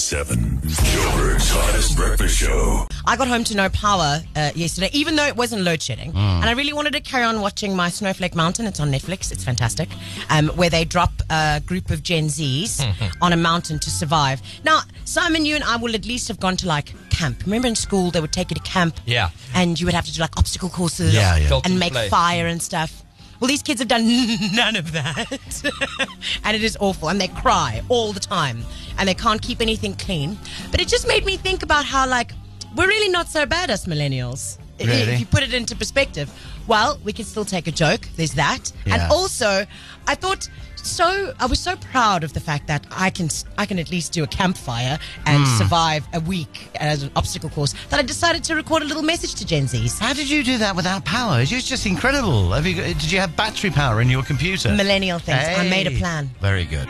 1027. 0.00 0.60
Joburg's 0.62 1.50
hottest 1.50 1.94
breakfast 1.94 2.34
show. 2.36 2.86
I 3.04 3.16
got 3.16 3.28
home 3.28 3.44
to 3.44 3.54
no 3.54 3.68
power 3.68 4.20
uh, 4.34 4.50
yesterday, 4.54 4.88
even 4.94 5.14
though 5.14 5.26
it 5.26 5.36
wasn't 5.36 5.62
load 5.62 5.82
shedding. 5.82 6.12
And 6.14 6.44
I 6.46 6.52
really 6.52 6.72
wanted 6.72 6.94
to 6.94 7.00
carry 7.00 7.24
on 7.24 7.42
watching 7.42 7.76
my 7.76 7.90
Snowflake 7.90 8.34
Mountain. 8.34 8.64
It's 8.66 8.80
on 8.80 8.90
Netflix. 8.90 9.30
It's 9.30 9.44
fantastic. 9.44 9.90
Um, 10.30 10.48
where 10.56 10.70
they 10.70 10.84
drop 10.86 11.12
a 11.28 11.60
group 11.66 11.90
of 11.90 12.02
Gen 12.02 12.24
Zs 12.28 12.82
on 13.22 13.34
a 13.34 13.36
mountain 13.36 13.78
to 13.78 13.90
survive. 13.90 14.40
Now, 14.64 14.80
Simon, 15.04 15.44
you 15.44 15.54
and 15.54 15.64
I 15.64 15.76
will 15.76 15.94
at 15.94 16.06
least 16.06 16.28
have 16.28 16.40
gone 16.40 16.56
to 16.58 16.66
like 16.66 16.94
camp. 17.10 17.42
Remember 17.44 17.68
in 17.68 17.76
school 17.76 18.10
they 18.10 18.20
would 18.22 18.32
take 18.32 18.50
you 18.50 18.56
to 18.56 18.62
camp? 18.62 18.98
Yeah. 19.04 19.30
And 19.54 19.78
you 19.78 19.84
would 19.86 19.94
have 19.94 20.06
to 20.06 20.12
do 20.14 20.22
like 20.22 20.36
obstacle 20.38 20.70
courses 20.70 21.12
Yeah, 21.14 21.36
yeah. 21.36 21.60
And 21.66 21.78
make 21.78 21.92
play. 21.92 22.08
fire 22.08 22.46
and 22.46 22.62
stuff. 22.62 23.02
Well, 23.40 23.48
these 23.48 23.62
kids 23.62 23.80
have 23.80 23.88
done 23.88 24.06
none 24.54 24.76
of 24.76 24.92
that. 24.92 25.26
and 26.44 26.56
it 26.56 26.62
is 26.62 26.76
awful. 26.78 27.08
And 27.08 27.20
they 27.20 27.28
cry 27.28 27.82
all 27.88 28.12
the 28.12 28.20
time. 28.20 28.62
And 28.98 29.08
they 29.08 29.14
can't 29.14 29.40
keep 29.40 29.60
anything 29.60 29.94
clean. 29.94 30.38
But 30.70 30.80
it 30.80 30.88
just 30.88 31.08
made 31.08 31.24
me 31.24 31.36
think 31.38 31.62
about 31.62 31.86
how, 31.86 32.06
like, 32.06 32.32
we're 32.76 32.86
really 32.86 33.10
not 33.10 33.28
so 33.28 33.46
bad, 33.46 33.70
us 33.70 33.86
millennials. 33.86 34.58
Really? 34.88 35.12
If 35.14 35.20
you 35.20 35.26
put 35.26 35.42
it 35.42 35.52
into 35.54 35.76
perspective. 35.76 36.30
Well, 36.66 36.98
we 37.04 37.12
can 37.12 37.24
still 37.24 37.44
take 37.44 37.66
a 37.66 37.72
joke. 37.72 38.02
There's 38.16 38.34
that. 38.34 38.72
Yeah. 38.86 38.94
And 38.94 39.12
also, 39.12 39.66
I 40.06 40.14
thought 40.14 40.48
so. 40.76 41.34
I 41.40 41.46
was 41.46 41.58
so 41.58 41.74
proud 41.76 42.22
of 42.22 42.32
the 42.32 42.40
fact 42.40 42.66
that 42.68 42.86
I 42.90 43.10
can 43.10 43.28
I 43.58 43.66
can 43.66 43.78
at 43.78 43.90
least 43.90 44.12
do 44.12 44.22
a 44.22 44.26
campfire 44.26 44.98
and 45.26 45.44
Hmm. 45.44 45.58
survive 45.58 46.06
a 46.12 46.20
week 46.20 46.68
as 46.76 47.02
an 47.02 47.10
obstacle 47.16 47.50
course. 47.50 47.74
That 47.88 47.98
I 47.98 48.02
decided 48.02 48.44
to 48.44 48.54
record 48.54 48.82
a 48.82 48.84
little 48.86 49.02
message 49.02 49.34
to 49.36 49.44
Gen 49.46 49.64
Zs. 49.64 49.98
How 49.98 50.12
did 50.12 50.30
you 50.30 50.44
do 50.44 50.58
that 50.58 50.76
without 50.76 51.04
power? 51.04 51.40
It's 51.40 51.50
just 51.50 51.86
incredible. 51.86 52.52
Have 52.52 52.66
you, 52.66 52.76
did 52.76 53.10
you 53.10 53.18
have 53.20 53.34
battery 53.36 53.70
power 53.70 54.00
in 54.00 54.08
your 54.08 54.22
computer? 54.22 54.72
Millennial 54.72 55.18
things. 55.18 55.38
I 55.58 55.68
made 55.68 55.86
a 55.88 55.98
plan. 55.98 56.30
Very 56.40 56.64
good. 56.66 56.88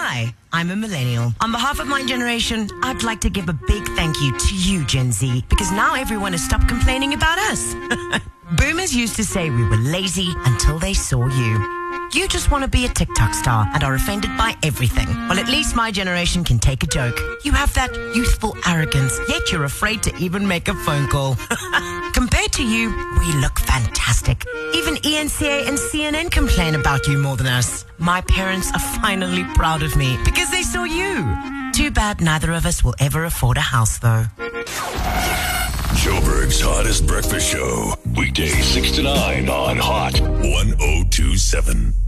Hi, 0.00 0.32
I'm 0.52 0.70
a 0.70 0.76
millennial. 0.76 1.34
On 1.40 1.50
behalf 1.50 1.80
of 1.80 1.88
my 1.88 2.04
generation, 2.04 2.68
I'd 2.84 3.02
like 3.02 3.20
to 3.22 3.28
give 3.28 3.48
a 3.48 3.52
big 3.52 3.84
thank 3.96 4.20
you 4.20 4.30
to 4.38 4.54
you, 4.54 4.84
Gen 4.84 5.10
Z, 5.10 5.44
because 5.48 5.72
now 5.72 5.96
everyone 5.96 6.30
has 6.30 6.42
stopped 6.42 6.68
complaining 6.68 7.14
about 7.14 7.36
us. 7.50 7.74
Boomers 8.56 8.94
used 8.94 9.16
to 9.16 9.24
say 9.24 9.50
we 9.50 9.64
were 9.64 9.76
lazy 9.76 10.32
until 10.46 10.78
they 10.78 10.94
saw 10.94 11.26
you. 11.26 11.77
You 12.14 12.26
just 12.26 12.50
want 12.50 12.64
to 12.64 12.70
be 12.70 12.86
a 12.86 12.88
TikTok 12.88 13.34
star 13.34 13.66
and 13.74 13.84
are 13.84 13.94
offended 13.94 14.30
by 14.38 14.54
everything. 14.62 15.08
Well, 15.28 15.38
at 15.38 15.48
least 15.48 15.76
my 15.76 15.90
generation 15.90 16.42
can 16.42 16.58
take 16.58 16.82
a 16.82 16.86
joke. 16.86 17.20
You 17.44 17.52
have 17.52 17.72
that 17.74 17.92
youthful 18.14 18.56
arrogance, 18.66 19.18
yet 19.28 19.52
you're 19.52 19.64
afraid 19.64 20.02
to 20.04 20.16
even 20.16 20.48
make 20.48 20.68
a 20.68 20.74
phone 20.74 21.06
call. 21.08 21.34
Compared 22.14 22.52
to 22.52 22.64
you, 22.64 22.88
we 23.18 23.32
look 23.40 23.58
fantastic. 23.58 24.44
Even 24.74 24.94
ENCA 24.96 25.68
and 25.68 25.76
CNN 25.76 26.30
complain 26.30 26.74
about 26.74 27.06
you 27.06 27.18
more 27.18 27.36
than 27.36 27.46
us. 27.46 27.84
My 27.98 28.22
parents 28.22 28.72
are 28.72 29.00
finally 29.00 29.44
proud 29.54 29.82
of 29.82 29.94
me 29.94 30.18
because 30.24 30.50
they 30.50 30.62
saw 30.62 30.84
you. 30.84 31.24
Too 31.72 31.90
bad 31.90 32.20
neither 32.22 32.52
of 32.52 32.64
us 32.64 32.82
will 32.82 32.94
ever 32.98 33.24
afford 33.24 33.58
a 33.58 33.60
house, 33.60 33.98
though. 33.98 34.24
Joburg's 35.98 36.60
hottest 36.60 37.06
breakfast 37.06 37.50
show. 37.52 37.92
Weekdays 38.16 38.64
6 38.66 38.92
to 38.92 39.02
9 39.02 39.48
on 39.48 39.76
Hot 39.76 40.20
oh 40.20 40.60
1027. 41.48 42.07